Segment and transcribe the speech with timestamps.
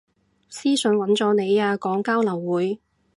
[0.49, 2.81] 私訊搵咗你啊，講交流會